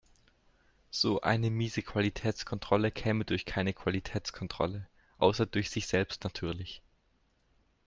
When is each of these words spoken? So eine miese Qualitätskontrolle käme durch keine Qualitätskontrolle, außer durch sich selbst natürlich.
So 0.89 1.21
eine 1.21 1.51
miese 1.51 1.83
Qualitätskontrolle 1.83 2.89
käme 2.89 3.23
durch 3.23 3.45
keine 3.45 3.71
Qualitätskontrolle, 3.71 4.87
außer 5.19 5.45
durch 5.45 5.69
sich 5.69 5.85
selbst 5.85 6.23
natürlich. 6.23 6.81